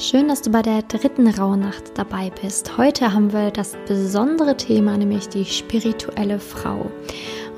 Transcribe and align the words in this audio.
Schön, 0.00 0.28
dass 0.28 0.42
du 0.42 0.50
bei 0.50 0.62
der 0.62 0.82
dritten 0.82 1.26
Rauhnacht 1.26 1.98
dabei 1.98 2.30
bist. 2.40 2.78
Heute 2.78 3.12
haben 3.12 3.32
wir 3.32 3.50
das 3.50 3.76
besondere 3.88 4.56
Thema, 4.56 4.96
nämlich 4.96 5.28
die 5.28 5.44
spirituelle 5.44 6.38
Frau. 6.38 6.88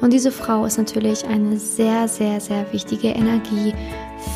Und 0.01 0.15
diese 0.15 0.33
Frau 0.33 0.65
ist 0.65 0.79
natürlich 0.79 1.27
eine 1.27 1.59
sehr, 1.59 2.09
sehr, 2.09 2.41
sehr 2.41 2.73
wichtige 2.73 3.09
Energie 3.09 3.75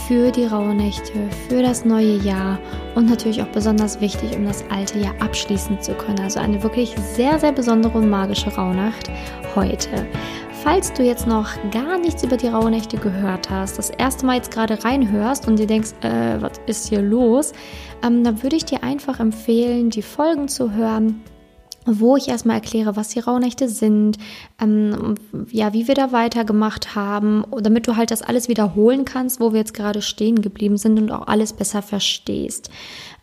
für 0.06 0.30
die 0.30 0.44
Rauhnächte, 0.44 1.14
für 1.48 1.62
das 1.62 1.86
neue 1.86 2.16
Jahr 2.18 2.58
und 2.94 3.08
natürlich 3.08 3.40
auch 3.40 3.48
besonders 3.48 3.98
wichtig, 4.02 4.36
um 4.36 4.44
das 4.44 4.62
alte 4.68 4.98
Jahr 4.98 5.14
abschließen 5.20 5.80
zu 5.80 5.94
können. 5.94 6.20
Also 6.20 6.40
eine 6.40 6.62
wirklich 6.62 6.94
sehr, 7.14 7.38
sehr 7.38 7.52
besondere 7.52 7.96
und 7.96 8.10
magische 8.10 8.54
Rauhnacht 8.54 9.10
heute. 9.54 10.06
Falls 10.64 10.94
du 10.94 11.02
jetzt 11.02 11.26
noch 11.26 11.50
gar 11.70 11.98
nichts 11.98 12.24
über 12.24 12.38
die 12.38 12.48
Rauhnächte 12.48 12.96
gehört 12.96 13.50
hast, 13.50 13.76
das 13.76 13.90
erste 13.90 14.24
Mal 14.24 14.36
jetzt 14.36 14.50
gerade 14.50 14.82
reinhörst 14.82 15.46
und 15.46 15.58
dir 15.58 15.66
denkst, 15.66 15.90
äh, 16.00 16.40
was 16.40 16.52
ist 16.64 16.88
hier 16.88 17.02
los, 17.02 17.52
ähm, 18.02 18.24
dann 18.24 18.42
würde 18.42 18.56
ich 18.56 18.64
dir 18.64 18.82
einfach 18.82 19.20
empfehlen, 19.20 19.90
die 19.90 20.00
Folgen 20.00 20.48
zu 20.48 20.72
hören, 20.72 21.22
wo 21.86 22.16
ich 22.16 22.28
erstmal 22.28 22.56
erkläre, 22.56 22.96
was 22.96 23.08
die 23.08 23.20
Rauhnächte 23.20 23.68
sind, 23.68 24.18
ähm, 24.60 25.14
ja, 25.50 25.72
wie 25.72 25.88
wir 25.88 25.94
da 25.94 26.12
weitergemacht 26.12 26.94
haben, 26.94 27.44
damit 27.60 27.86
du 27.86 27.96
halt 27.96 28.10
das 28.10 28.22
alles 28.22 28.48
wiederholen 28.48 29.04
kannst, 29.04 29.40
wo 29.40 29.52
wir 29.52 29.60
jetzt 29.60 29.74
gerade 29.74 30.02
stehen 30.02 30.42
geblieben 30.42 30.76
sind 30.76 30.98
und 30.98 31.10
auch 31.10 31.26
alles 31.26 31.52
besser 31.52 31.82
verstehst. 31.82 32.70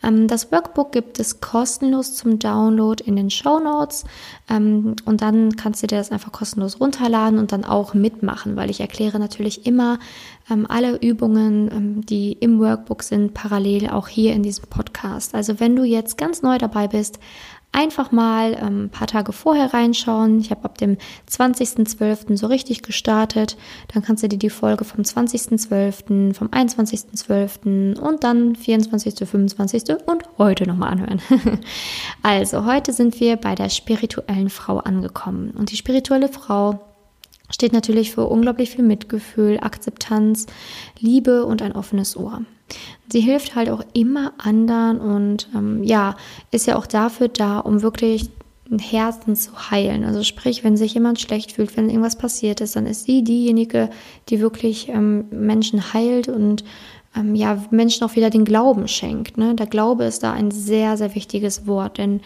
Ähm, 0.04 0.28
das 0.28 0.52
Workbook 0.52 0.92
gibt 0.92 1.20
es 1.20 1.42
kostenlos 1.42 2.16
zum 2.16 2.40
Download 2.40 3.04
in 3.04 3.16
den 3.16 3.30
Show 3.30 3.60
Notes 3.60 4.06
ähm, 4.50 4.96
und 5.06 5.22
dann 5.22 5.56
kannst 5.56 5.84
du 5.84 5.88
dir 5.88 5.98
das 5.98 6.12
einfach 6.12 6.32
kostenlos 6.32 6.80
runterladen 6.80 7.40
und 7.40 7.52
dann 7.52 7.66
auch 7.66 7.94
mitmachen, 7.94 8.56
weil 8.56 8.70
ich 8.70 8.80
erkläre 8.80 9.20
natürlich 9.20 9.66
immer 9.66 10.00
ähm, 10.50 10.66
alle 10.68 10.98
Übungen, 10.98 11.70
ähm, 11.72 12.06
die 12.06 12.34
im 12.34 12.60
Workbook 12.60 13.04
sind, 13.04 13.34
parallel 13.34 13.90
auch 13.90 14.08
hier 14.08 14.34
in 14.34 14.44
diesem 14.44 14.66
Podcast. 14.66 15.36
Also 15.36 15.60
wenn 15.60 15.76
du 15.76 15.84
jetzt 15.84 16.18
ganz 16.18 16.42
neu 16.42 16.58
dabei 16.58 16.88
bist, 16.88 17.20
einfach 17.72 18.12
mal 18.12 18.54
ähm, 18.54 18.86
ein 18.86 18.90
paar 18.90 19.08
Tage 19.08 19.32
vorher 19.32 19.74
reinschauen. 19.74 20.40
Ich 20.40 20.52
habe 20.52 20.66
ab 20.66 20.78
dem 20.78 20.98
20.12. 21.30 22.38
so 22.38 22.48
richtig 22.48 22.82
gestartet. 22.82 23.58
Dann 23.94 24.04
kannst 24.04 24.24
du 24.24 24.28
dir 24.28 24.38
die 24.38 24.50
Folge 24.50 24.84
vom 24.84 25.02
20.12., 25.02 26.34
vom 26.34 26.48
21.12. 26.48 27.98
und 27.98 28.24
dann 28.24 28.56
24., 28.56 29.28
25. 29.28 29.84
und 30.06 30.24
heute 30.38 30.68
nochmal 30.68 30.92
anhören. 30.92 31.22
also, 32.24 32.66
heute 32.66 32.94
sind 32.94 33.20
wir 33.20 33.38
bei 33.38 33.56
der 33.56 33.70
spirituellen 33.70 34.50
Frau 34.50 34.80
angekommen. 34.80 35.52
Und 35.52 35.72
die 35.72 35.78
spirituelle 35.78 36.28
Frau 36.28 36.91
steht 37.52 37.74
natürlich 37.74 38.12
für 38.12 38.26
unglaublich 38.26 38.72
viel 38.72 38.84
Mitgefühl, 38.84 39.60
Akzeptanz, 39.62 40.48
Liebe 41.00 41.46
und 41.46 41.62
ein 41.62 41.74
offenes 41.74 42.18
Ohr. 42.18 42.42
Sie 43.12 43.22
hilft 43.22 43.56
halt 43.56 43.70
auch 43.70 43.84
immer 43.94 44.34
anderen 44.38 45.00
und 45.00 45.50
ähm, 45.56 45.84
ja, 45.84 46.16
ist 46.52 46.68
ja 46.68 46.78
auch 46.78 46.88
dafür 46.88 47.28
da, 47.28 47.60
um 47.60 47.82
wirklich 47.82 48.30
ein 48.72 48.80
Herzen 48.80 49.36
zu 49.36 49.70
heilen. 49.70 50.06
Also 50.06 50.24
sprich, 50.24 50.64
wenn 50.64 50.78
sich 50.78 50.94
jemand 50.94 51.20
schlecht 51.20 51.52
fühlt, 51.52 51.76
wenn 51.76 51.90
irgendwas 51.90 52.18
passiert 52.18 52.62
ist, 52.62 52.76
dann 52.76 52.86
ist 52.86 53.04
sie 53.04 53.24
diejenige, 53.24 53.90
die 54.30 54.40
wirklich 54.40 54.88
ähm, 54.88 55.26
Menschen 55.30 55.94
heilt 55.94 56.30
und 56.30 56.64
ähm, 57.16 57.36
ja, 57.36 57.62
Menschen 57.72 58.06
auch 58.06 58.16
wieder 58.16 58.30
den 58.30 58.46
Glauben 58.46 58.88
schenkt. 58.88 59.38
Ne? 59.38 59.56
Der 59.56 59.66
Glaube 59.66 60.06
ist 60.06 60.24
da 60.24 60.32
ein 60.32 60.52
sehr, 60.52 60.96
sehr 60.96 61.14
wichtiges 61.16 61.68
Wort, 61.68 61.98
denn 61.98 62.22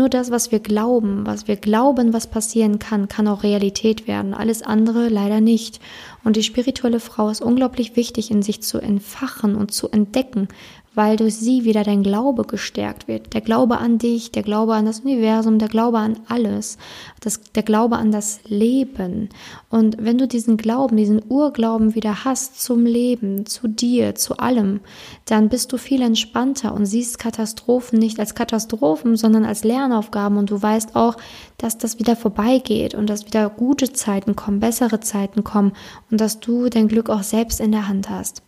nur 0.00 0.08
das, 0.08 0.30
was 0.30 0.50
wir 0.50 0.60
glauben, 0.60 1.26
was 1.26 1.46
wir 1.46 1.56
glauben, 1.56 2.14
was 2.14 2.26
passieren 2.26 2.78
kann, 2.78 3.06
kann 3.06 3.28
auch 3.28 3.42
Realität 3.42 4.08
werden. 4.08 4.32
Alles 4.32 4.62
andere 4.62 5.10
leider 5.10 5.42
nicht. 5.42 5.78
Und 6.24 6.36
die 6.36 6.42
spirituelle 6.42 7.00
Frau 7.00 7.28
ist 7.28 7.42
unglaublich 7.42 7.96
wichtig, 7.96 8.30
in 8.30 8.40
sich 8.42 8.62
zu 8.62 8.78
entfachen 8.78 9.54
und 9.54 9.72
zu 9.72 9.90
entdecken, 9.90 10.48
weil 10.94 11.16
durch 11.16 11.36
sie 11.36 11.64
wieder 11.64 11.84
dein 11.84 12.02
Glaube 12.02 12.44
gestärkt 12.44 13.06
wird. 13.06 13.32
Der 13.32 13.40
Glaube 13.40 13.78
an 13.78 13.98
dich, 13.98 14.32
der 14.32 14.42
Glaube 14.42 14.74
an 14.74 14.86
das 14.86 15.00
Universum, 15.00 15.58
der 15.58 15.68
Glaube 15.68 15.98
an 15.98 16.18
alles, 16.28 16.78
das, 17.20 17.40
der 17.54 17.62
Glaube 17.62 17.96
an 17.96 18.10
das 18.10 18.40
Leben. 18.46 19.28
Und 19.68 19.96
wenn 20.00 20.18
du 20.18 20.26
diesen 20.26 20.56
Glauben, 20.56 20.96
diesen 20.96 21.22
Urglauben 21.28 21.94
wieder 21.94 22.24
hast 22.24 22.60
zum 22.60 22.84
Leben, 22.86 23.46
zu 23.46 23.68
dir, 23.68 24.16
zu 24.16 24.38
allem, 24.38 24.80
dann 25.26 25.48
bist 25.48 25.72
du 25.72 25.76
viel 25.76 26.02
entspannter 26.02 26.74
und 26.74 26.86
siehst 26.86 27.18
Katastrophen 27.18 27.98
nicht 27.98 28.18
als 28.18 28.34
Katastrophen, 28.34 29.16
sondern 29.16 29.44
als 29.44 29.62
Lernaufgaben 29.90 30.38
und 30.38 30.50
du 30.50 30.60
weißt 30.60 30.96
auch, 30.96 31.16
dass 31.58 31.76
das 31.76 31.98
wieder 31.98 32.16
vorbeigeht 32.16 32.94
und 32.94 33.08
dass 33.08 33.26
wieder 33.26 33.50
gute 33.50 33.92
Zeiten 33.92 34.36
kommen, 34.36 34.60
bessere 34.60 35.00
Zeiten 35.00 35.44
kommen 35.44 35.72
und 36.10 36.20
dass 36.20 36.40
du 36.40 36.68
dein 36.68 36.88
Glück 36.88 37.10
auch 37.10 37.22
selbst 37.22 37.60
in 37.60 37.72
der 37.72 37.88
Hand 37.88 38.08
hast. 38.08 38.42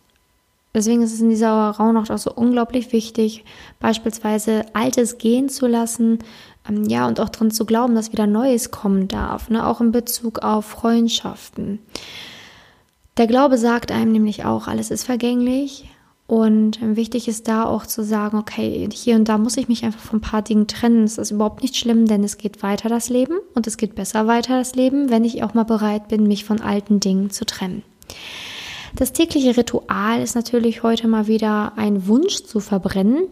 Deswegen 0.73 1.03
ist 1.03 1.13
es 1.13 1.21
in 1.21 1.29
dieser 1.29 1.69
Rauhnacht 1.69 2.09
auch 2.09 2.17
so 2.17 2.33
unglaublich 2.33 2.91
wichtig, 2.93 3.45
beispielsweise 3.79 4.65
Altes 4.73 5.19
gehen 5.19 5.47
zu 5.47 5.67
lassen, 5.67 6.19
ähm, 6.67 6.85
ja, 6.85 7.07
und 7.07 7.19
auch 7.19 7.29
dran 7.29 7.51
zu 7.51 7.65
glauben, 7.65 7.93
dass 7.93 8.11
wieder 8.11 8.25
Neues 8.25 8.71
kommen 8.71 9.07
darf, 9.07 9.49
ne? 9.49 9.67
auch 9.67 9.81
in 9.81 9.91
Bezug 9.91 10.39
auf 10.39 10.65
Freundschaften. 10.65 11.79
Der 13.17 13.27
Glaube 13.27 13.59
sagt 13.59 13.91
einem 13.91 14.13
nämlich 14.13 14.45
auch, 14.45 14.67
alles 14.67 14.89
ist 14.89 15.03
vergänglich. 15.03 15.92
Und 16.25 16.81
ähm, 16.81 16.95
wichtig 16.95 17.27
ist 17.27 17.47
da 17.47 17.65
auch 17.65 17.85
zu 17.85 18.03
sagen, 18.03 18.37
okay, 18.37 18.87
hier 18.91 19.15
und 19.15 19.27
da 19.27 19.37
muss 19.37 19.57
ich 19.57 19.67
mich 19.67 19.83
einfach 19.83 19.99
von 19.99 20.19
ein 20.19 20.21
paar 20.21 20.41
Dingen 20.41 20.67
trennen. 20.67 21.03
Es 21.03 21.17
ist 21.17 21.31
überhaupt 21.31 21.61
nicht 21.61 21.75
schlimm, 21.75 22.07
denn 22.07 22.23
es 22.23 22.37
geht 22.37 22.63
weiter 22.63 22.89
das 22.89 23.09
Leben 23.09 23.35
und 23.55 23.67
es 23.67 23.77
geht 23.77 23.95
besser 23.95 24.25
weiter 24.25 24.57
das 24.57 24.75
Leben, 24.75 25.09
wenn 25.09 25.25
ich 25.25 25.43
auch 25.43 25.53
mal 25.53 25.63
bereit 25.63 26.07
bin, 26.07 26.27
mich 26.27 26.45
von 26.45 26.61
alten 26.61 26.99
Dingen 26.99 27.29
zu 27.29 27.45
trennen. 27.45 27.83
Das 28.95 29.11
tägliche 29.11 29.57
Ritual 29.57 30.21
ist 30.21 30.35
natürlich 30.35 30.83
heute 30.83 31.07
mal 31.07 31.27
wieder 31.27 31.73
ein 31.77 32.07
Wunsch 32.07 32.43
zu 32.43 32.59
verbrennen, 32.59 33.27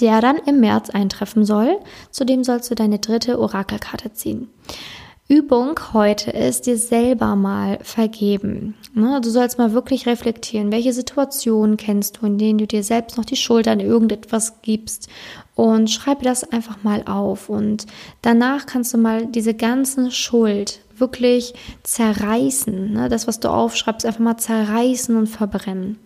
der 0.00 0.20
dann 0.20 0.36
im 0.36 0.60
März 0.60 0.90
eintreffen 0.90 1.44
soll. 1.44 1.78
Zudem 2.10 2.44
sollst 2.44 2.70
du 2.70 2.74
deine 2.74 2.98
dritte 2.98 3.38
Orakelkarte 3.38 4.12
ziehen. 4.12 4.48
Übung 5.26 5.80
heute 5.94 6.30
ist 6.32 6.66
dir 6.66 6.76
selber 6.76 7.34
mal 7.34 7.78
vergeben. 7.82 8.74
Ne, 8.92 9.22
du 9.22 9.30
sollst 9.30 9.56
mal 9.56 9.72
wirklich 9.72 10.06
reflektieren, 10.06 10.70
welche 10.70 10.92
Situationen 10.92 11.78
kennst 11.78 12.18
du, 12.18 12.26
in 12.26 12.36
denen 12.36 12.58
du 12.58 12.66
dir 12.66 12.82
selbst 12.82 13.16
noch 13.16 13.24
die 13.24 13.36
Schuld 13.36 13.66
an 13.66 13.80
irgendetwas 13.80 14.60
gibst 14.60 15.08
und 15.54 15.90
schreibe 15.90 16.24
das 16.24 16.44
einfach 16.52 16.82
mal 16.82 17.04
auf 17.06 17.48
und 17.48 17.86
danach 18.20 18.66
kannst 18.66 18.92
du 18.92 18.98
mal 18.98 19.24
diese 19.24 19.54
ganzen 19.54 20.10
Schuld 20.10 20.80
wirklich 20.98 21.54
zerreißen. 21.84 22.92
Ne? 22.92 23.08
Das, 23.08 23.26
was 23.26 23.40
du 23.40 23.48
aufschreibst, 23.48 24.04
einfach 24.04 24.20
mal 24.20 24.36
zerreißen 24.36 25.16
und 25.16 25.28
verbrennen. 25.28 25.98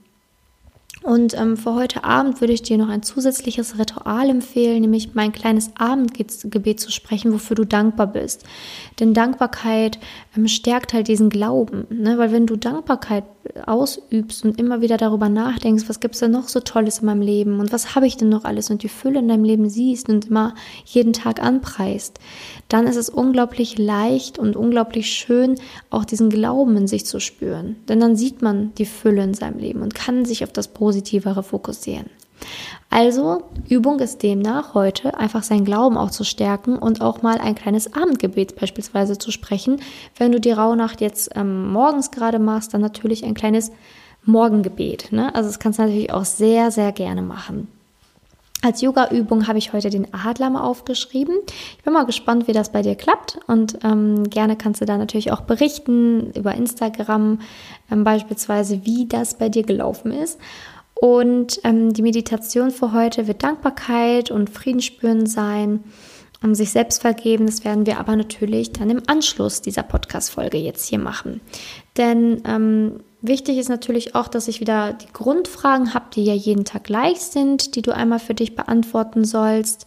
Und 1.08 1.32
ähm, 1.40 1.56
für 1.56 1.72
heute 1.72 2.04
Abend 2.04 2.42
würde 2.42 2.52
ich 2.52 2.60
dir 2.60 2.76
noch 2.76 2.90
ein 2.90 3.02
zusätzliches 3.02 3.78
Ritual 3.78 4.28
empfehlen, 4.28 4.82
nämlich 4.82 5.14
mein 5.14 5.32
kleines 5.32 5.70
Abendgebet 5.78 6.80
zu 6.80 6.92
sprechen, 6.92 7.32
wofür 7.32 7.56
du 7.56 7.64
dankbar 7.64 8.08
bist. 8.08 8.44
Denn 9.00 9.14
Dankbarkeit 9.14 9.98
ähm, 10.36 10.48
stärkt 10.48 10.92
halt 10.92 11.08
diesen 11.08 11.30
Glauben. 11.30 11.86
Ne? 11.88 12.18
Weil 12.18 12.30
wenn 12.30 12.46
du 12.46 12.56
Dankbarkeit 12.56 13.24
ausübst 13.66 14.44
und 14.44 14.58
immer 14.58 14.80
wieder 14.80 14.96
darüber 14.96 15.28
nachdenkst, 15.28 15.88
was 15.88 16.00
gibt 16.00 16.14
es 16.14 16.20
denn 16.20 16.30
noch 16.30 16.48
so 16.48 16.60
Tolles 16.60 16.98
in 16.98 17.06
meinem 17.06 17.22
Leben 17.22 17.60
und 17.60 17.72
was 17.72 17.94
habe 17.94 18.06
ich 18.06 18.16
denn 18.16 18.28
noch 18.28 18.44
alles 18.44 18.70
und 18.70 18.82
die 18.82 18.88
Fülle 18.88 19.20
in 19.20 19.28
deinem 19.28 19.44
Leben 19.44 19.68
siehst 19.68 20.08
und 20.08 20.26
immer 20.26 20.54
jeden 20.84 21.12
Tag 21.12 21.42
anpreist, 21.42 22.18
dann 22.68 22.86
ist 22.86 22.96
es 22.96 23.08
unglaublich 23.08 23.78
leicht 23.78 24.38
und 24.38 24.56
unglaublich 24.56 25.10
schön, 25.10 25.54
auch 25.90 26.04
diesen 26.04 26.28
Glauben 26.28 26.76
in 26.76 26.86
sich 26.86 27.06
zu 27.06 27.20
spüren. 27.20 27.76
Denn 27.88 28.00
dann 28.00 28.16
sieht 28.16 28.42
man 28.42 28.74
die 28.76 28.86
Fülle 28.86 29.22
in 29.22 29.34
seinem 29.34 29.58
Leben 29.58 29.82
und 29.82 29.94
kann 29.94 30.24
sich 30.24 30.44
auf 30.44 30.52
das 30.52 30.68
Positivere 30.98 31.44
fokussieren. 31.44 32.10
Also, 32.90 33.42
Übung 33.68 34.00
ist 34.00 34.22
demnach 34.22 34.74
heute 34.74 35.16
einfach 35.16 35.44
seinen 35.44 35.64
Glauben 35.64 35.96
auch 35.96 36.10
zu 36.10 36.24
stärken 36.24 36.76
und 36.76 37.00
auch 37.00 37.22
mal 37.22 37.38
ein 37.38 37.54
kleines 37.54 37.94
Abendgebet 37.94 38.56
beispielsweise 38.56 39.16
zu 39.18 39.30
sprechen. 39.30 39.80
Wenn 40.16 40.32
du 40.32 40.40
die 40.40 40.52
Rauhnacht 40.52 41.00
jetzt 41.00 41.30
ähm, 41.36 41.70
morgens 41.72 42.10
gerade 42.10 42.38
machst, 42.38 42.74
dann 42.74 42.80
natürlich 42.80 43.24
ein 43.24 43.34
kleines 43.34 43.70
Morgengebet. 44.24 45.12
Ne? 45.12 45.32
Also, 45.34 45.48
das 45.48 45.60
kannst 45.60 45.78
du 45.78 45.84
natürlich 45.84 46.12
auch 46.12 46.24
sehr, 46.24 46.72
sehr 46.72 46.90
gerne 46.90 47.22
machen. 47.22 47.68
Als 48.60 48.80
Yoga-Übung 48.80 49.46
habe 49.46 49.58
ich 49.58 49.72
heute 49.72 49.88
den 49.88 50.12
Adler 50.12 50.50
mal 50.50 50.62
aufgeschrieben. 50.62 51.36
Ich 51.76 51.84
bin 51.84 51.92
mal 51.92 52.06
gespannt, 52.06 52.48
wie 52.48 52.52
das 52.52 52.72
bei 52.72 52.82
dir 52.82 52.96
klappt 52.96 53.38
und 53.46 53.78
ähm, 53.84 54.28
gerne 54.30 54.56
kannst 54.56 54.80
du 54.80 54.84
da 54.84 54.98
natürlich 54.98 55.30
auch 55.30 55.42
berichten 55.42 56.32
über 56.32 56.54
Instagram 56.54 57.40
ähm, 57.88 58.02
beispielsweise, 58.02 58.84
wie 58.84 59.06
das 59.06 59.38
bei 59.38 59.48
dir 59.48 59.62
gelaufen 59.62 60.10
ist. 60.10 60.40
Und 61.00 61.60
ähm, 61.62 61.92
die 61.92 62.02
Meditation 62.02 62.70
für 62.70 62.92
heute 62.92 63.28
wird 63.28 63.42
Dankbarkeit 63.42 64.30
und 64.30 64.50
Frieden 64.50 64.80
spüren 64.80 65.26
sein, 65.26 65.84
um 66.42 66.54
sich 66.54 66.70
selbst 66.70 67.02
vergeben. 67.02 67.46
Das 67.46 67.64
werden 67.64 67.86
wir 67.86 67.98
aber 67.98 68.16
natürlich 68.16 68.72
dann 68.72 68.90
im 68.90 69.02
Anschluss 69.06 69.62
dieser 69.62 69.84
Podcast-Folge 69.84 70.58
jetzt 70.58 70.86
hier 70.86 70.98
machen. 70.98 71.40
Denn 71.96 72.42
ähm, 72.44 73.00
wichtig 73.22 73.58
ist 73.58 73.68
natürlich 73.68 74.16
auch, 74.16 74.26
dass 74.26 74.48
ich 74.48 74.60
wieder 74.60 74.92
die 74.92 75.12
Grundfragen 75.12 75.94
habe, 75.94 76.06
die 76.14 76.24
ja 76.24 76.34
jeden 76.34 76.64
Tag 76.64 76.84
gleich 76.84 77.20
sind, 77.20 77.76
die 77.76 77.82
du 77.82 77.94
einmal 77.94 78.18
für 78.18 78.34
dich 78.34 78.56
beantworten 78.56 79.24
sollst. 79.24 79.86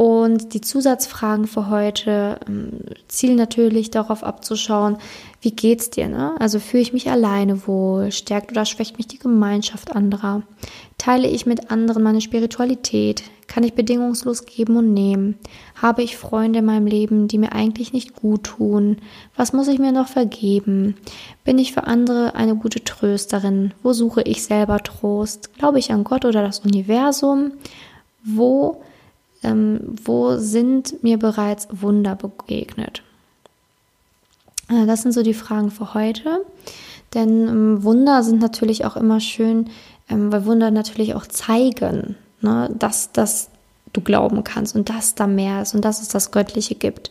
Und 0.00 0.54
die 0.54 0.62
Zusatzfragen 0.62 1.46
für 1.46 1.68
heute 1.68 2.40
ähm, 2.48 2.70
zielen 3.08 3.36
natürlich 3.36 3.90
darauf 3.90 4.24
abzuschauen, 4.24 4.96
wie 5.42 5.50
geht's 5.50 5.90
dir? 5.90 6.08
Ne? 6.08 6.36
Also 6.38 6.58
fühle 6.58 6.82
ich 6.82 6.94
mich 6.94 7.10
alleine 7.10 7.66
wohl? 7.66 8.10
Stärkt 8.10 8.50
oder 8.50 8.64
schwächt 8.64 8.96
mich 8.96 9.08
die 9.08 9.18
Gemeinschaft 9.18 9.94
anderer? 9.94 10.40
Teile 10.96 11.28
ich 11.28 11.44
mit 11.44 11.70
anderen 11.70 12.02
meine 12.02 12.22
Spiritualität? 12.22 13.24
Kann 13.46 13.62
ich 13.62 13.74
bedingungslos 13.74 14.46
geben 14.46 14.78
und 14.78 14.94
nehmen? 14.94 15.34
Habe 15.74 16.02
ich 16.02 16.16
Freunde 16.16 16.60
in 16.60 16.64
meinem 16.64 16.86
Leben, 16.86 17.28
die 17.28 17.36
mir 17.36 17.52
eigentlich 17.52 17.92
nicht 17.92 18.16
gut 18.16 18.44
tun? 18.44 18.96
Was 19.36 19.52
muss 19.52 19.68
ich 19.68 19.78
mir 19.78 19.92
noch 19.92 20.08
vergeben? 20.08 20.96
Bin 21.44 21.58
ich 21.58 21.74
für 21.74 21.84
andere 21.84 22.34
eine 22.34 22.56
gute 22.56 22.82
Trösterin? 22.82 23.74
Wo 23.82 23.92
suche 23.92 24.22
ich 24.22 24.44
selber 24.44 24.78
Trost? 24.82 25.52
Glaube 25.58 25.78
ich 25.78 25.92
an 25.92 26.04
Gott 26.04 26.24
oder 26.24 26.40
das 26.40 26.60
Universum? 26.60 27.52
Wo 28.24 28.80
ähm, 29.42 29.96
wo 30.04 30.36
sind 30.36 31.02
mir 31.02 31.18
bereits 31.18 31.68
Wunder 31.70 32.16
begegnet? 32.16 33.02
Äh, 34.68 34.86
das 34.86 35.02
sind 35.02 35.12
so 35.12 35.22
die 35.22 35.34
Fragen 35.34 35.70
für 35.70 35.94
heute. 35.94 36.44
Denn 37.14 37.48
ähm, 37.48 37.82
Wunder 37.82 38.22
sind 38.22 38.40
natürlich 38.40 38.84
auch 38.84 38.96
immer 38.96 39.20
schön, 39.20 39.68
ähm, 40.08 40.32
weil 40.32 40.46
Wunder 40.46 40.70
natürlich 40.70 41.14
auch 41.14 41.26
zeigen, 41.26 42.16
ne, 42.40 42.70
dass, 42.78 43.12
dass 43.12 43.48
du 43.92 44.00
glauben 44.00 44.44
kannst 44.44 44.76
und 44.76 44.88
dass 44.88 45.14
da 45.14 45.26
mehr 45.26 45.62
ist 45.62 45.74
und 45.74 45.84
dass 45.84 46.00
es 46.00 46.08
das 46.08 46.30
Göttliche 46.30 46.76
gibt. 46.76 47.10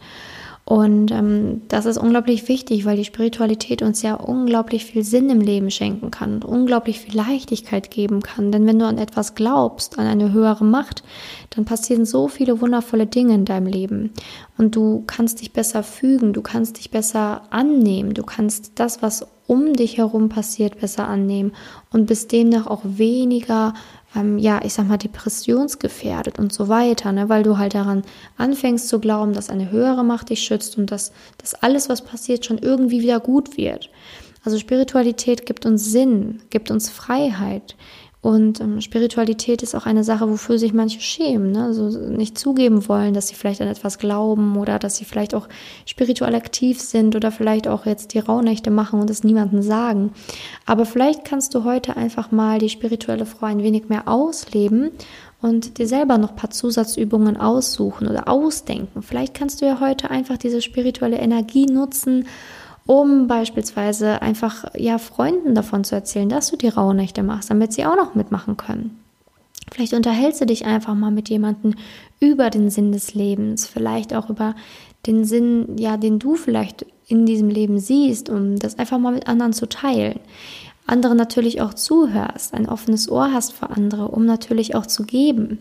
Und 0.69 1.10
ähm, 1.10 1.63
das 1.68 1.88
ist 1.88 1.98
unglaublich 1.98 2.48
wichtig, 2.48 2.86
weil 2.86 2.95
die 2.95 3.04
Spiritualität 3.04 3.81
uns 3.81 4.04
ja 4.04 4.13
unglaublich 4.13 4.86
viel 4.86 5.04
Sinn 5.04 5.27
im 5.31 5.42
Leben 5.42 5.71
schenken 5.71 6.12
kann 6.12 6.36
und 6.36 6.45
unglaublich 6.45 7.00
viel 7.00 7.16
Leichtigkeit 7.16 7.89
geben 7.89 8.21
kann. 8.21 8.51
Denn 8.51 8.68
wenn 8.68 8.77
du 8.77 8.86
an 8.86 9.00
etwas 9.00 9.33
glaubst, 9.33 9.98
an 9.98 10.06
eine 10.06 10.31
höhere 10.31 10.63
Macht, 10.63 11.01
dann 11.50 11.66
passieren 11.66 12.06
so 12.06 12.27
viele 12.27 12.62
wundervolle 12.62 13.07
Dinge 13.07 13.33
in 13.33 13.45
deinem 13.45 13.66
Leben. 13.66 14.12
Und 14.60 14.75
du 14.75 15.04
kannst 15.07 15.42
dich 15.42 15.54
besser 15.54 15.81
fügen, 15.81 16.33
du 16.33 16.44
kannst 16.44 16.77
dich 16.77 16.92
besser 16.92 17.42
annehmen, 17.50 18.13
du 18.13 18.21
kannst 18.21 18.74
das, 18.75 19.01
was 19.01 19.25
um 19.48 19.74
dich 19.74 19.98
herum 19.98 20.30
passiert, 20.30 20.80
besser 20.80 21.07
annehmen 21.07 21.54
und 21.92 22.06
bist 22.06 22.31
demnach 22.31 22.68
auch 22.68 22.81
weniger 22.83 23.74
ähm, 24.16 24.38
ja, 24.38 24.62
ich 24.64 24.74
sag 24.74 24.88
mal, 24.88 24.98
depressionsgefährdet 24.98 26.40
und 26.40 26.52
so 26.52 26.68
weiter, 26.68 27.12
ne? 27.12 27.30
weil 27.30 27.44
du 27.44 27.58
halt 27.58 27.76
daran 27.76 28.04
anfängst 28.38 28.88
zu 28.88 29.00
glauben, 29.00 29.34
dass 29.34 29.50
eine 29.50 29.72
höhere 29.72 30.04
Macht 30.04 30.30
dich 30.30 30.42
schützt 30.42 30.78
und 30.78 30.92
dass, 30.92 31.12
dass 31.38 31.54
alles, 31.56 31.90
was 31.90 32.04
passiert, 32.04 32.46
schon 32.46 32.58
irgendwie 32.58 33.02
wieder 33.02 33.20
gut 33.20 33.58
wird. 33.58 33.90
Also 34.44 34.58
Spiritualität 34.58 35.46
gibt 35.46 35.66
uns 35.66 35.92
Sinn, 35.92 36.42
gibt 36.50 36.72
uns 36.72 36.90
Freiheit, 36.90 37.76
und 38.21 38.60
ähm, 38.60 38.81
Spiritualität 38.81 39.63
ist 39.63 39.75
auch 39.75 39.86
eine 39.86 40.04
Sache, 40.04 40.30
wofür 40.30 40.60
sich 40.60 40.74
manche 40.74 41.00
schämen, 41.00 41.51
ne? 41.54 41.63
also 41.63 41.88
nicht 42.10 42.38
zugeben 42.38 42.89
wollen, 42.89 43.13
dass 43.13 43.30
sie 43.30 43.36
vielleicht 43.36 43.62
an 43.62 43.69
etwas 43.69 43.98
glauben 43.98 44.57
oder 44.57 44.77
dass 44.77 44.98
sie 44.98 45.06
vielleicht 45.06 45.33
auch 45.33 45.48
spirituell 45.86 46.36
aktiv 46.36 46.81
sind 46.81 47.16
oder 47.16 47.31
vielleicht 47.31 47.69
auch 47.69 47.86
jetzt 47.86 48.13
die 48.13 48.19
Rauhnächte 48.19 48.71
machen 48.71 49.00
und 49.00 49.10
es 49.10 49.24
niemandem 49.24 49.62
sagen. 49.62 50.12
Aber 50.66 50.86
vielleicht 50.86 51.24
kannst 51.24 51.56
du 51.56 51.63
heute 51.63 51.95
einfach 51.95 52.30
mal 52.30 52.60
die 52.60 52.68
spirituelle 52.68 53.25
Frau 53.25 53.45
ein 53.45 53.63
wenig 53.63 53.88
mehr 53.88 54.10
ausleben 54.10 54.92
und 55.42 55.77
dir 55.77 55.88
selber 55.88 56.18
noch 56.18 56.31
ein 56.31 56.36
paar 56.36 56.50
Zusatzübungen 56.50 57.38
aussuchen 57.38 58.06
oder 58.06 58.27
ausdenken. 58.27 59.01
Vielleicht 59.01 59.33
kannst 59.33 59.62
du 59.62 59.66
ja 59.66 59.80
heute 59.80 60.12
einfach 60.12 60.36
diese 60.36 60.62
spirituelle 60.62 61.19
Energie 61.19 61.68
nutzen, 61.68 62.25
um 62.90 63.28
beispielsweise 63.28 64.20
einfach 64.24 64.66
ja 64.76 64.98
Freunden 64.98 65.54
davon 65.54 65.84
zu 65.84 65.94
erzählen, 65.94 66.28
dass 66.28 66.50
du 66.50 66.58
die 66.58 66.70
Rauhnächte 66.70 67.22
machst, 67.22 67.52
damit 67.52 67.72
sie 67.72 67.86
auch 67.86 67.96
noch 67.96 68.16
mitmachen 68.16 68.58
können. 68.58 69.00
Vielleicht 69.72 69.94
unterhältst 69.94 70.42
du 70.42 70.48
dich 70.48 70.66
einfach 70.66 70.96
mal 70.96 71.12
mit 71.12 71.30
jemandem 71.30 71.76
über 72.20 72.50
den 72.50 72.72
Sinn 72.72 72.92
des 72.92 73.14
Lebens, 73.14 73.68
vielleicht 73.68 74.16
auch 74.16 74.32
über 74.32 74.56
den 75.06 75.24
Sinn, 75.24 75.78
ja, 75.78 75.98
den 75.98 76.18
du 76.18 76.34
vielleicht 76.34 76.88
in 77.08 77.28
diesem 77.28 77.50
Leben 77.50 77.78
siehst, 77.78 78.28
um 78.28 78.58
das 78.58 78.80
einfach 78.80 78.98
mal 78.98 79.14
mit 79.14 79.28
anderen 79.28 79.54
zu 79.54 79.70
teilen. 79.70 80.20
Andere 80.88 81.14
natürlich 81.14 81.62
auch 81.62 81.76
zuhörst, 81.76 82.56
ein 82.56 82.68
offenes 82.68 83.08
Ohr 83.08 83.32
hast 83.32 83.54
für 83.54 83.70
andere, 83.70 84.08
um 84.08 84.26
natürlich 84.26 84.74
auch 84.74 84.88
zu 84.88 85.04
geben. 85.04 85.60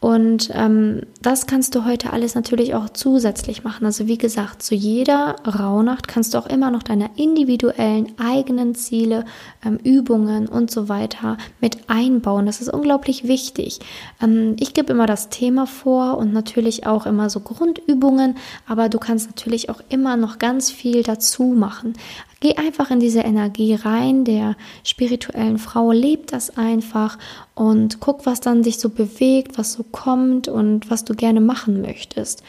Und 0.00 0.50
ähm, 0.54 1.02
das 1.22 1.48
kannst 1.48 1.74
du 1.74 1.84
heute 1.84 2.12
alles 2.12 2.36
natürlich 2.36 2.74
auch 2.74 2.88
zusätzlich 2.90 3.64
machen. 3.64 3.84
Also 3.84 4.06
wie 4.06 4.16
gesagt, 4.16 4.62
zu 4.62 4.76
jeder 4.76 5.34
Rauhnacht 5.44 6.06
kannst 6.06 6.34
du 6.34 6.38
auch 6.38 6.46
immer 6.46 6.70
noch 6.70 6.84
deine 6.84 7.10
individuellen 7.16 8.12
eigenen 8.16 8.76
Ziele, 8.76 9.24
ähm, 9.64 9.78
Übungen 9.82 10.46
und 10.46 10.70
so 10.70 10.88
weiter 10.88 11.36
mit 11.60 11.90
einbauen. 11.90 12.46
Das 12.46 12.60
ist 12.60 12.72
unglaublich 12.72 13.26
wichtig. 13.26 13.80
Ähm, 14.22 14.54
ich 14.60 14.72
gebe 14.72 14.92
immer 14.92 15.06
das 15.06 15.30
Thema 15.30 15.66
vor 15.66 16.16
und 16.16 16.32
natürlich 16.32 16.86
auch 16.86 17.04
immer 17.04 17.28
so 17.28 17.40
Grundübungen, 17.40 18.36
aber 18.68 18.88
du 18.88 19.00
kannst 19.00 19.26
natürlich 19.26 19.68
auch 19.68 19.80
immer 19.88 20.16
noch 20.16 20.38
ganz 20.38 20.70
viel 20.70 21.02
dazu 21.02 21.42
machen. 21.42 21.94
Geh 22.40 22.54
einfach 22.54 22.92
in 22.92 23.00
diese 23.00 23.20
Energie 23.20 23.74
rein, 23.74 24.24
der 24.24 24.56
spirituellen 24.84 25.58
Frau 25.58 25.90
lebt 25.90 26.32
das 26.32 26.56
einfach 26.56 27.18
und 27.56 27.98
guck, 27.98 28.26
was 28.26 28.38
dann 28.38 28.62
sich 28.62 28.78
so 28.78 28.90
bewegt, 28.90 29.58
was 29.58 29.72
so 29.72 29.82
kommt 29.82 30.46
und 30.46 30.88
was 30.88 31.04
du 31.04 31.14
gerne 31.14 31.40
machen 31.40 31.80
möchtest. 31.80 32.44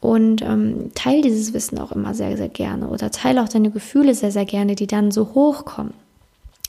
Und 0.00 0.42
ähm, 0.42 0.90
teile 0.94 1.22
dieses 1.22 1.54
Wissen 1.54 1.78
auch 1.78 1.92
immer 1.92 2.12
sehr, 2.12 2.36
sehr 2.36 2.50
gerne 2.50 2.88
oder 2.88 3.10
teile 3.10 3.42
auch 3.42 3.48
deine 3.48 3.70
Gefühle 3.70 4.14
sehr, 4.14 4.32
sehr 4.32 4.44
gerne, 4.44 4.74
die 4.74 4.86
dann 4.86 5.10
so 5.10 5.34
hochkommen. 5.34 5.94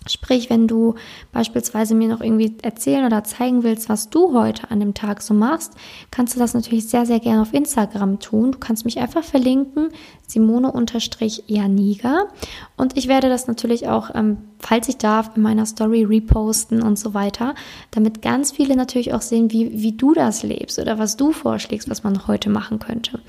Sprich, 0.08 0.50
wenn 0.50 0.68
du 0.68 0.96
beispielsweise 1.32 1.94
mir 1.94 2.08
noch 2.08 2.22
irgendwie 2.22 2.56
erzählen 2.64 3.06
oder 3.06 3.24
zeigen 3.24 3.62
willst, 3.62 3.88
was 3.88 4.10
du 4.10 4.34
heute 4.34 4.72
an 4.72 4.80
dem 4.80 4.96
Tag 4.96 5.22
so 5.22 5.36
machst, 5.36 5.74
kannst 6.10 6.36
du 6.36 6.40
das 6.40 6.56
natürlich 6.56 6.88
sehr, 6.88 7.06
sehr 7.06 7.20
gerne 7.20 7.44
auf 7.44 7.54
Instagram 7.54 8.20
tun. 8.20 8.54
Du 8.54 8.58
kannst 8.58 8.84
mich 8.84 8.98
einfach 8.98 9.24
verlinken, 9.24 9.90
Simone-Janiga. 10.26 12.30
Und 12.78 12.98
ich 12.98 13.08
werde 13.08 13.30
das 13.30 13.46
natürlich 13.46 13.90
auch, 13.90 14.10
ähm, 14.16 14.38
falls 14.58 14.90
ich 14.90 14.98
darf, 14.98 15.36
in 15.36 15.44
meiner 15.44 15.68
Story 15.68 16.04
reposten 16.04 16.82
und 16.82 16.98
so 16.98 17.14
weiter, 17.14 17.54
damit 17.92 18.24
ganz 18.24 18.52
viele 18.52 18.76
natürlich 18.76 19.14
auch 19.14 19.22
sehen, 19.22 19.52
wie, 19.52 19.84
wie 19.84 19.92
du 19.92 20.16
das 20.16 20.42
lebst 20.42 20.80
oder 20.80 20.98
was 20.98 21.16
du 21.16 21.32
vorschlägst, 21.32 21.92
was 21.92 22.04
man 22.04 22.26
heute 22.26 22.50
machen 22.50 22.80
könnte 22.80 23.20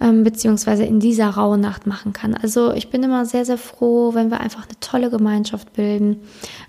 ähm, 0.00 0.24
beziehungsweise 0.24 0.84
in 0.84 0.98
dieser 0.98 1.28
rauen 1.28 1.60
Nacht 1.60 1.86
machen 1.86 2.12
kann. 2.12 2.34
Also 2.34 2.72
ich 2.72 2.88
bin 2.88 3.02
immer 3.02 3.26
sehr, 3.26 3.44
sehr 3.44 3.58
froh, 3.58 4.14
wenn 4.14 4.30
wir 4.30 4.40
einfach 4.40 4.64
eine 4.64 4.80
tolle 4.80 5.10
Gemeinschaft 5.10 5.72
bilden. 5.74 6.22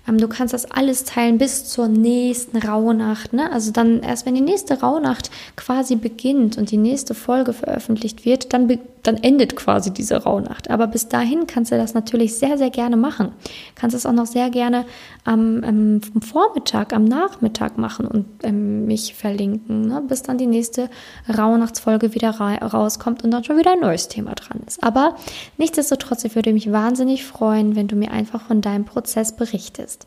Ähm, 0.08 0.18
du 0.18 0.28
kannst 0.28 0.52
das 0.52 0.70
alles 0.70 1.04
teilen 1.04 1.38
bis 1.38 1.64
zur 1.64 1.88
nächsten 1.88 2.58
Rauhnacht. 2.58 3.32
Ne? 3.32 3.50
Also 3.50 3.72
dann 3.72 4.00
erst, 4.00 4.26
wenn 4.26 4.34
die 4.34 4.40
nächste 4.42 4.80
Rauhnacht 4.80 5.30
quasi 5.56 5.96
beginnt 5.96 6.58
und 6.58 6.70
die 6.70 6.76
nächste 6.76 7.14
Folge 7.14 7.52
veröffentlicht 7.52 8.24
wird, 8.24 8.52
dann, 8.52 8.68
dann 9.02 9.16
endet 9.16 9.56
quasi 9.56 9.92
diese 9.92 10.22
Rauhnacht. 10.22 10.70
Aber 10.70 10.86
bis 10.86 11.08
dahin 11.08 11.46
kannst 11.46 11.72
du 11.72 11.76
das 11.76 11.94
natürlich 11.94 12.36
sehr, 12.36 12.56
sehr 12.56 12.70
gerne 12.70 12.96
machen. 12.96 13.32
Kannst 13.74 13.96
es 13.96 14.06
auch 14.06 14.12
noch 14.12 14.26
sehr 14.26 14.50
gerne 14.50 14.84
am, 15.24 15.64
am 15.64 16.00
Vormittag, 16.22 16.92
am 16.92 17.04
Nachmittag 17.04 17.78
machen 17.78 18.06
und 18.06 18.26
ähm, 18.42 18.86
mich 18.86 19.14
verlinken, 19.14 19.88
ne? 19.88 20.02
bis 20.06 20.22
dann 20.22 20.38
die 20.38 20.46
nächste 20.46 20.88
Rauhnachtsfolge 21.36 22.14
wieder 22.14 22.30
ra 22.30 22.54
rauskommt 22.54 23.24
und 23.24 23.30
dann 23.32 23.44
schon 23.44 23.58
wieder 23.58 23.72
ein 23.72 23.80
neues 23.80 24.08
Thema 24.08 24.34
dran 24.34 24.60
ist. 24.66 24.82
Aber 24.82 25.16
nichtsdestotrotz, 25.58 26.24
ich 26.24 26.34
würde 26.34 26.52
mich 26.52 26.70
wahnsinnig 26.70 27.24
freuen, 27.24 27.74
wenn 27.74 27.88
du 27.88 27.96
mir 27.96 28.12
einfach 28.12 28.42
von 28.42 28.60
deinem 28.60 28.84
Prozess 28.84 29.34
berichtest. 29.34 30.06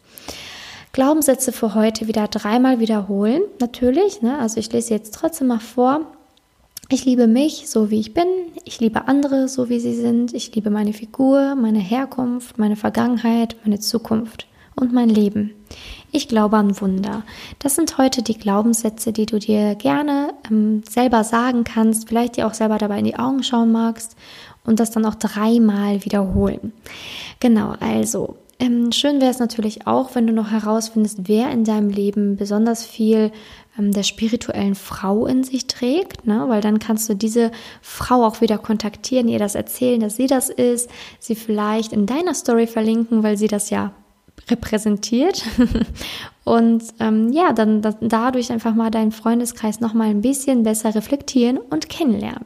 Glaubenssätze 0.93 1.51
für 1.51 1.75
heute 1.75 2.07
wieder 2.07 2.29
dreimal 2.29 2.79
wiederholen, 2.79 3.41
natürlich. 3.59 4.21
Ne? 4.21 4.39
Also 4.39 4.61
ich 4.61 4.71
lese 4.71 4.93
jetzt 4.93 5.13
trotzdem 5.13 5.47
mal 5.47 5.59
vor. 5.59 6.01
Ich 6.89 7.03
liebe 7.03 7.25
mich 7.25 7.67
so 7.67 7.89
wie 7.89 7.99
ich 7.99 8.13
bin. 8.13 8.27
Ich 8.63 8.79
liebe 8.79 9.07
andere 9.07 9.47
so 9.47 9.69
wie 9.69 9.79
sie 9.79 9.95
sind. 9.95 10.33
Ich 10.33 10.53
liebe 10.53 10.69
meine 10.69 10.93
Figur, 10.93 11.55
meine 11.55 11.79
Herkunft, 11.79 12.59
meine 12.59 12.75
Vergangenheit, 12.75 13.55
meine 13.63 13.79
Zukunft 13.79 14.45
und 14.75 14.93
mein 14.93 15.09
Leben. 15.09 15.51
Ich 16.11 16.27
glaube 16.27 16.57
an 16.57 16.79
Wunder. 16.79 17.23
Das 17.57 17.75
sind 17.75 17.97
heute 17.97 18.21
die 18.21 18.37
Glaubenssätze, 18.37 19.13
die 19.13 19.25
du 19.25 19.39
dir 19.39 19.73
gerne 19.73 20.35
ähm, 20.49 20.83
selber 20.87 21.23
sagen 21.23 21.63
kannst, 21.63 22.07
vielleicht 22.07 22.37
dir 22.37 22.45
auch 22.45 22.53
selber 22.53 22.77
dabei 22.77 22.99
in 22.99 23.05
die 23.05 23.17
Augen 23.17 23.41
schauen 23.41 23.71
magst 23.71 24.15
und 24.63 24.79
das 24.79 24.91
dann 24.91 25.05
auch 25.05 25.15
dreimal 25.15 26.05
wiederholen. 26.05 26.71
Genau, 27.39 27.73
also 27.79 28.35
ähm, 28.59 28.91
schön 28.91 29.19
wäre 29.19 29.31
es 29.31 29.39
natürlich 29.39 29.85
auch, 29.87 30.15
wenn 30.15 30.27
du 30.27 30.33
noch 30.33 30.51
herausfindest, 30.51 31.27
wer 31.27 31.49
in 31.49 31.65
deinem 31.65 31.89
Leben 31.89 32.37
besonders 32.37 32.85
viel 32.85 33.31
der 33.77 34.03
spirituellen 34.03 34.75
Frau 34.75 35.25
in 35.25 35.43
sich 35.43 35.67
trägt, 35.67 36.25
ne? 36.25 36.45
weil 36.47 36.61
dann 36.61 36.79
kannst 36.79 37.09
du 37.09 37.13
diese 37.13 37.51
Frau 37.81 38.23
auch 38.25 38.41
wieder 38.41 38.57
kontaktieren, 38.57 39.27
ihr 39.27 39.39
das 39.39 39.55
erzählen, 39.55 39.99
dass 39.99 40.15
sie 40.15 40.27
das 40.27 40.49
ist, 40.49 40.89
sie 41.19 41.35
vielleicht 41.35 41.91
in 41.91 42.05
deiner 42.05 42.33
Story 42.33 42.67
verlinken, 42.67 43.23
weil 43.23 43.37
sie 43.37 43.47
das 43.47 43.69
ja 43.69 43.91
repräsentiert 44.49 45.43
und 46.43 46.83
ähm, 46.99 47.31
ja, 47.31 47.53
dann, 47.53 47.81
dann 47.81 47.95
dadurch 48.01 48.51
einfach 48.51 48.75
mal 48.75 48.91
deinen 48.91 49.11
Freundeskreis 49.11 49.79
noch 49.79 49.93
mal 49.93 50.09
ein 50.09 50.21
bisschen 50.21 50.63
besser 50.63 50.93
reflektieren 50.93 51.57
und 51.57 51.89
kennenlernen. 51.89 52.45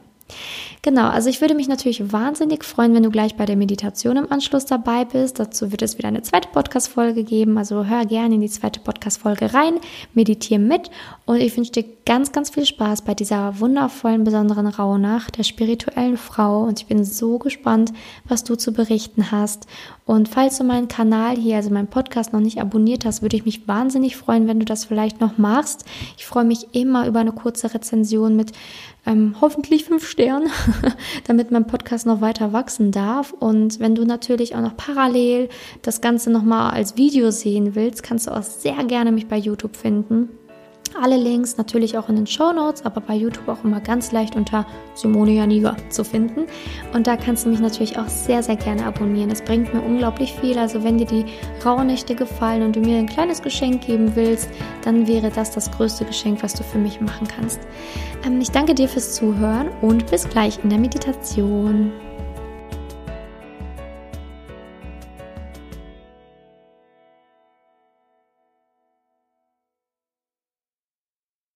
Genau, 0.82 1.08
also 1.08 1.28
ich 1.28 1.42
würde 1.42 1.54
mich 1.54 1.68
natürlich 1.68 2.10
wahnsinnig 2.10 2.64
freuen, 2.64 2.94
wenn 2.94 3.02
du 3.02 3.10
gleich 3.10 3.36
bei 3.36 3.44
der 3.44 3.56
Meditation 3.56 4.16
im 4.16 4.32
Anschluss 4.32 4.64
dabei 4.64 5.04
bist. 5.04 5.38
Dazu 5.38 5.70
wird 5.72 5.82
es 5.82 5.98
wieder 5.98 6.08
eine 6.08 6.22
zweite 6.22 6.48
Podcast-Folge 6.48 7.22
geben. 7.22 7.58
Also 7.58 7.84
hör 7.84 8.06
gerne 8.06 8.36
in 8.36 8.40
die 8.40 8.48
zweite 8.48 8.80
Podcast-Folge 8.80 9.52
rein, 9.52 9.74
meditiere 10.14 10.58
mit 10.58 10.90
und 11.26 11.36
ich 11.36 11.54
wünsche 11.54 11.72
dir 11.72 11.84
ganz, 12.06 12.32
ganz 12.32 12.50
viel 12.50 12.64
Spaß 12.64 13.02
bei 13.02 13.14
dieser 13.14 13.60
wundervollen, 13.60 14.24
besonderen 14.24 14.66
Rauhnacht 14.66 15.36
der 15.36 15.44
spirituellen 15.44 16.16
Frau. 16.16 16.64
Und 16.64 16.80
ich 16.80 16.86
bin 16.86 17.04
so 17.04 17.38
gespannt, 17.38 17.92
was 18.26 18.42
du 18.42 18.56
zu 18.56 18.72
berichten 18.72 19.30
hast. 19.30 19.66
Und 20.06 20.28
falls 20.28 20.58
du 20.58 20.64
meinen 20.64 20.88
Kanal 20.88 21.36
hier, 21.36 21.56
also 21.56 21.70
meinen 21.70 21.86
Podcast 21.86 22.32
noch 22.32 22.40
nicht 22.40 22.60
abonniert 22.60 23.04
hast, 23.04 23.22
würde 23.22 23.36
ich 23.36 23.44
mich 23.44 23.68
wahnsinnig 23.68 24.16
freuen, 24.16 24.48
wenn 24.48 24.58
du 24.58 24.64
das 24.64 24.86
vielleicht 24.86 25.20
noch 25.20 25.38
machst. 25.38 25.84
Ich 26.16 26.26
freue 26.26 26.44
mich 26.44 26.74
immer 26.74 27.06
über 27.06 27.20
eine 27.20 27.32
kurze 27.32 27.72
Rezension 27.72 28.34
mit 28.34 28.50
ähm, 29.06 29.36
hoffentlich 29.40 29.84
fünf 29.84 30.06
Sternen, 30.08 30.50
damit 31.26 31.50
mein 31.50 31.66
Podcast 31.66 32.06
noch 32.06 32.20
weiter 32.20 32.52
wachsen 32.52 32.92
darf. 32.92 33.32
Und 33.32 33.80
wenn 33.80 33.94
du 33.94 34.04
natürlich 34.04 34.54
auch 34.54 34.60
noch 34.60 34.76
parallel 34.76 35.48
das 35.82 36.00
Ganze 36.00 36.30
nochmal 36.30 36.72
als 36.72 36.96
Video 36.96 37.30
sehen 37.30 37.74
willst, 37.74 38.02
kannst 38.02 38.26
du 38.26 38.32
auch 38.32 38.42
sehr 38.42 38.82
gerne 38.84 39.12
mich 39.12 39.28
bei 39.28 39.36
YouTube 39.36 39.76
finden. 39.76 40.28
Alle 40.98 41.16
Links 41.16 41.56
natürlich 41.56 41.96
auch 41.96 42.08
in 42.08 42.16
den 42.16 42.26
Show 42.26 42.52
Notes, 42.52 42.84
aber 42.84 43.00
bei 43.00 43.14
YouTube 43.14 43.48
auch 43.48 43.62
immer 43.64 43.80
ganz 43.80 44.10
leicht 44.12 44.34
unter 44.34 44.66
Simone 44.94 45.32
Janiga 45.32 45.76
zu 45.88 46.04
finden. 46.04 46.46
Und 46.92 47.06
da 47.06 47.16
kannst 47.16 47.44
du 47.44 47.50
mich 47.50 47.60
natürlich 47.60 47.98
auch 47.98 48.08
sehr, 48.08 48.42
sehr 48.42 48.56
gerne 48.56 48.84
abonnieren. 48.84 49.30
Es 49.30 49.42
bringt 49.42 49.72
mir 49.72 49.82
unglaublich 49.82 50.34
viel. 50.34 50.58
Also 50.58 50.82
wenn 50.82 50.98
dir 50.98 51.06
die 51.06 51.24
Rauhnächte 51.64 52.14
gefallen 52.14 52.62
und 52.62 52.76
du 52.76 52.80
mir 52.80 52.98
ein 52.98 53.06
kleines 53.06 53.40
Geschenk 53.40 53.86
geben 53.86 54.16
willst, 54.16 54.48
dann 54.82 55.06
wäre 55.06 55.30
das 55.30 55.52
das 55.52 55.70
größte 55.70 56.04
Geschenk, 56.04 56.42
was 56.42 56.54
du 56.54 56.64
für 56.64 56.78
mich 56.78 57.00
machen 57.00 57.28
kannst. 57.28 57.60
Ähm, 58.26 58.40
ich 58.40 58.50
danke 58.50 58.74
dir 58.74 58.88
fürs 58.88 59.14
Zuhören 59.14 59.68
und 59.80 60.10
bis 60.10 60.28
gleich 60.28 60.58
in 60.62 60.70
der 60.70 60.78
Meditation. 60.78 61.92